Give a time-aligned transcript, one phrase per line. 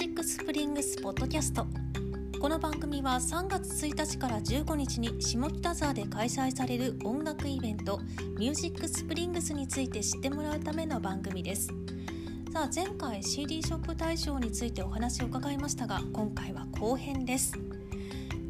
[0.00, 1.66] ジックスプリングスポッドキャスト。
[2.40, 8.00] この番組は3月1日から15日に下北沢で開催される音楽イベント
[8.38, 11.68] ミュージックスプリングスについて知ってもらうための番組です。
[12.50, 17.52] さあ前回 CD ショップ大賞についてお話を伺いましたが今回は後編です。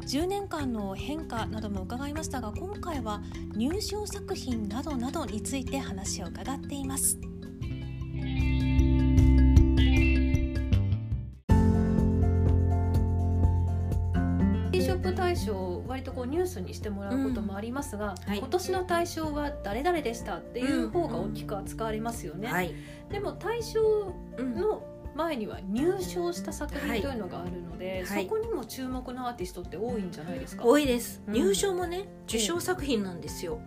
[0.07, 3.21] 10年間の変化なども伺いましたが今回は
[3.57, 7.19] 入賞作品などなどについて話を伺っています。
[14.81, 22.47] ショップ大賞を割とこうニュースにしてもらうこともありますが、うんはい、今年の大賞は誰々でしたっていう方が大きく扱われますよね。
[22.47, 22.53] うん。
[22.53, 22.75] はい、
[23.09, 30.63] でも大賞の前には入賞した作品というのがあるので、はい、そこにも注目のアーティストって多いんじゃないですか？
[30.63, 33.59] 多いです、うん、入賞もね受賞作品なんですよ、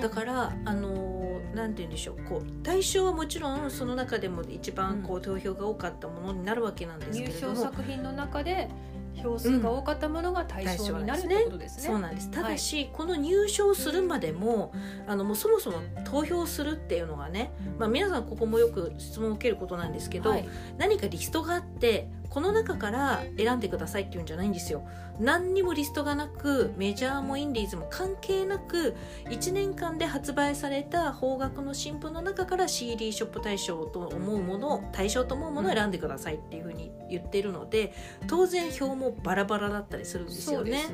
[0.00, 2.18] だからあのなんて言うんでしょう。
[2.28, 8.68] こう大賞はもちろんその中でも一番こう投票が多かったものになるわけなんですけれども、入賞作品の中で
[9.16, 11.84] 票数が多かったものが対象になる、うん、ということですね。
[11.84, 12.30] そうなんです。
[12.30, 14.72] ただし、はい、この入賞するまでも、
[15.06, 24.86] あのもうそもそも投票するっていうのがね、まあ皆さんここもよく質問を受けることなんですけど、はい、何かリストがあってこの中から選んでくださいっていうんじゃないんですよ。
[25.18, 28.94] 何にもリストがなくメジャーもインディーズも関係なく
[29.30, 37.94] 1年間で発売された邦楽の新譜の中から CD ショップ対象と思うもの対象と思うものを選んでくださいっていうふうに言ってるので
[38.26, 40.84] 当然票もバラバラだったりするんですよね。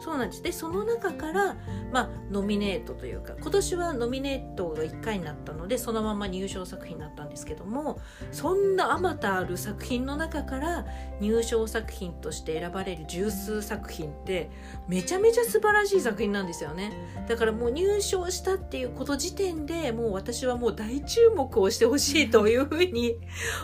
[0.00, 0.42] そう、ね、なんです。
[0.42, 1.56] でその中から、
[1.92, 8.00] まあ、ノミネートというか今年はノミネートが1回になったのでそのまま入賞作品になったんですけども
[8.32, 10.77] そんなあまたある作品の中から
[11.20, 14.50] 入賞作品として選ばれる十数作品って
[14.88, 16.92] めちゃめちゃ素晴らしい作品なんですよね。
[17.28, 23.16] だからもう入賞したっていうこと時点でもう私はもう大注目をしてほしいというふうに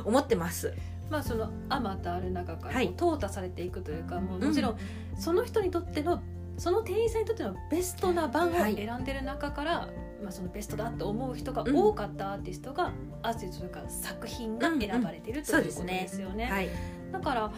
[0.05, 0.75] 思ってます。
[1.11, 4.79] まあそのあまたある中から淘汰されていくというか、はい、もうもちろん
[5.17, 6.23] その人にとっての
[6.57, 12.93] その店員さんにとってのベストな番を選んでる中から、はい、まあ、そのベストだと思う人が多かったアーティストが、うん、
[13.23, 16.47] アーティストというか作品が選ばれてる、うん、ということですよね。
[16.47, 16.51] ね。
[16.51, 16.69] はい、
[17.15, 17.53] だから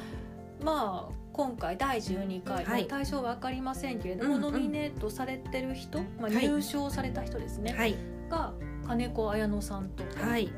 [0.62, 7.94] まあ今回第12回、はい、対象は分かりませんけれども、うんうん、ノミネートされてる人、まあ、入賞された人ですね、はい、
[8.30, 8.52] が
[8.86, 10.50] 金子綾乃さんとか、はい、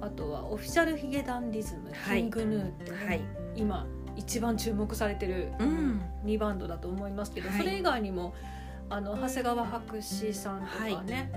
[0.00, 3.20] あとはオフィシャルヒゲダンディズム、キングヌーって、はい、
[3.56, 5.52] 今一番注目されてる
[6.24, 8.34] 2バンドだと思いますけど、それ以外にも
[8.88, 11.30] あの長谷川博士さんとかね、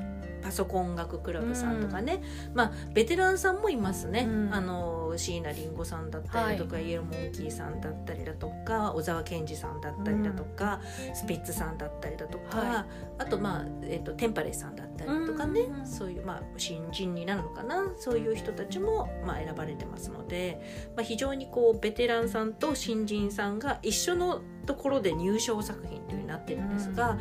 [0.44, 12.86] パソコン音楽クラブさんとかね、うん、まあベテランさんもいますね、うん、あの椎名林檎さんだったりとか、はい、イエローモンキーさんだったりだとか小沢健二さんだったりだとか、うん、スピッツさんだったりだとか、はい、
[13.20, 17.94] あとまあ、えーと、テンパレスさんだったりだとかね、そういうまあ新人になるのかな。
[17.98, 20.62] そういう人たちもまあ選ばれてますので、
[20.96, 27.18] まあ、非常にこうベテランさんと新人さんが一緒のところで入賞作品というになってるんですが、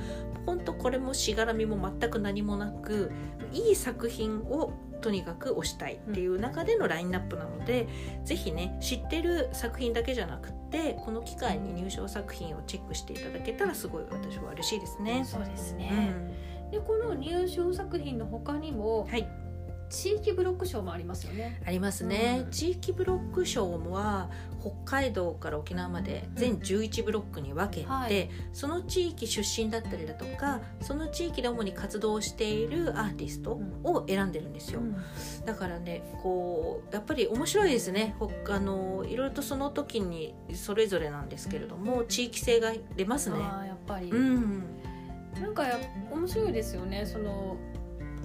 [0.46, 3.12] 本当これもしがらみも全く何もなく
[3.52, 7.88] いい作品をとにかく推したいっていう中でのラインナップなので、
[8.20, 15.24] うん、ぜひね知ってる作品だけじゃなくてこの機会に入賞作品をチェックしていただけたらすごい私は嬉しいですね。
[15.24, 16.14] そうですね、
[16.64, 19.28] うん、でこの入賞作品の他にも、はい、
[19.92, 21.60] 地域ブロック賞もありますよね。
[21.66, 22.44] ありますね。
[22.46, 34.80] うん、地域ブロック賞は北海道から沖縄まで全11ブロックに分けて、うんはい、その地域出身だったりだとかその地域で主に活動しているアーティストを選んでるんですよ。
[34.80, 34.96] うん、
[35.44, 38.16] だからねこうやっぱり面白いですね。
[38.48, 43.38] あのいろいろとその時にそれぞれなんですけれども地域性が出ますね。
[43.38, 44.62] やっぱり、うん、
[45.38, 45.64] なんか
[46.10, 47.04] 面白いですよね。
[47.04, 47.58] その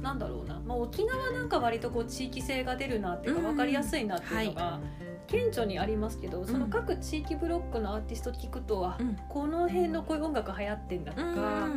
[0.02, 4.80] なんだろうな、まあ、沖縄なんか割とこう地域性が出るなっていうか分かりやすいなっていうのが、
[5.28, 11.68] 顕著にありますけど、その各地域ブロックのアーティスト聞くとは、うん、この辺のこういう音楽流行ってんだとか、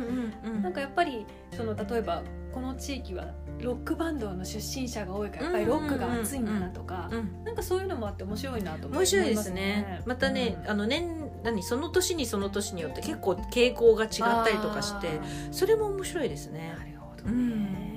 [0.61, 2.23] なんかやっぱりその例えば
[2.53, 3.27] この地域は
[3.59, 7.09] ロックバンドの出身者が多いからやっぱりロックが熱いんだなとか、
[7.43, 9.21] なんかそういうのもあって面白いなと思いますね。
[9.21, 10.01] 面白いですね。
[10.05, 14.09] またね、うん、あの年何その年にその年によって結構傾向が違っ
[14.45, 15.19] たりとかして
[15.51, 16.73] それも面白いですね。
[16.77, 17.90] なるほどね。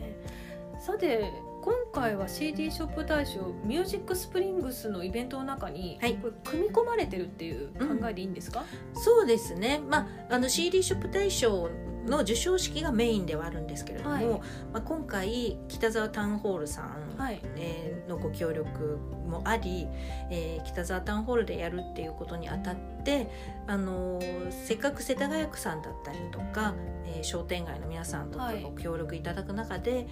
[0.84, 1.32] さて
[1.62, 8.64] 今回は CD ショップ大賞ミュージックスプリングスのイベントの中に、はい、これ組み込まれてるっていう考えでいいんですか、
[8.94, 11.70] うん、そうですね、まあ、あの CD ショップ大賞
[12.04, 14.40] の授賞式がメインではあるんですけれども、はい、ま
[14.74, 19.88] あ、今回北沢タウンホールさん、はい、えー、のご協力もあり、
[20.30, 23.30] えー、北沢タウンホールでやるっていうことにあたってで
[23.66, 24.20] あの
[24.50, 26.74] せっかく世田谷区さんだったりとか、
[27.06, 30.06] えー、商店街の皆さんとご協力いただく中で、はい、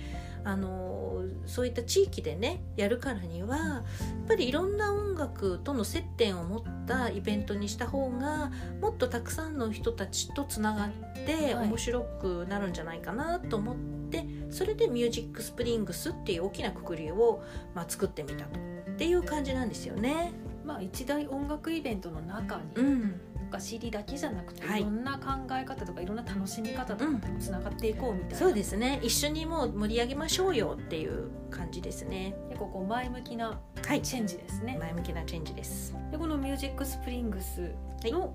[0.44, 3.82] あのそういった地域でねやるからにはや
[4.24, 8.50] っぱりいろんな音楽との接点を持ったイベントにした方が
[8.80, 10.90] もっとたくさんの人たちとつながっ
[11.26, 13.76] て面白くなるんじゃないかなと思っ
[14.10, 17.42] て、はい、それで「ミュージックスプリングス」っていう大きなくくりを、
[17.74, 18.72] まあ、作ってみたと。
[18.92, 20.32] っていう感じなんですよね。
[20.64, 23.20] まあ、一大音楽イベントの中に、うん。
[23.52, 28.98] か CD だけじゃなくて、はい、いろんな考え方とかいろんな楽しみ方とかもつながっていこうみたいな、うん、そうですね。
[29.02, 32.34] 一緒にもう盛り上げましょうよっていう感じですね。
[32.48, 35.94] 結構こう前向きなチェンジですね、はい、前向きなチェンジです。
[36.10, 37.70] でこの「ミュージックスプリングス
[38.04, 38.34] の、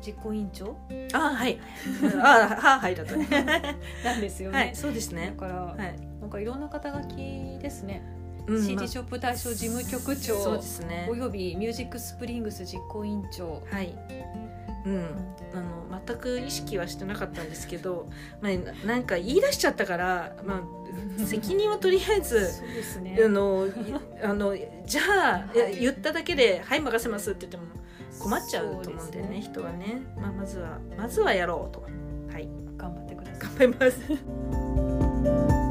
[0.00, 0.76] 実行委員長？
[1.14, 1.58] あはい。
[2.22, 3.26] あははいだったね。
[4.04, 5.34] なんですよね、はい、そうですね。
[5.38, 7.16] だから、はい、なんかいろんな肩書き
[7.58, 8.17] ですね
[8.56, 13.62] CD ショップ大賞事務局長、そうですね、およびミュージックスプリングス実行委員長。
[13.70, 13.94] はい。
[14.86, 15.04] うん、
[15.54, 18.06] あの全く意識はしてなかったんですけど、
[18.40, 20.62] まあ、なんか言い出しちゃったから、ま
[21.18, 23.66] あ、責任はとりあえずそうですね、あの
[24.22, 24.56] あの
[24.86, 25.02] じゃ
[25.54, 27.64] あ、はい、言っただけで「はい任せます」って言っても
[28.18, 31.86] 困っちゃうと思うんでね、ね、人はね、まあ、まずはまずはやろうと。
[32.32, 33.58] はい、頑張ってください。
[33.58, 35.67] 頑張ります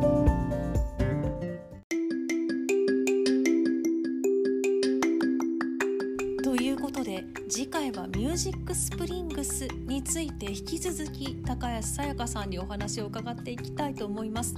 [6.98, 14.56] ことで次回はミュージックスプリングスについて引き続き高安さやかさんにお話を伺っていきたいと思います。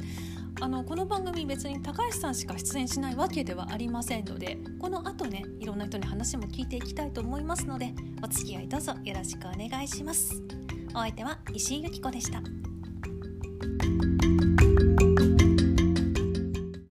[0.61, 10.41] あのこの番組別に高橋さんしか出演しないわけではありませんのでこの後ねいろんな人に話も聞いていきたいと思いますのでお付き合いどうぞよろしくお願いします。
[10.93, 12.41] お相手は石井由紀子でした。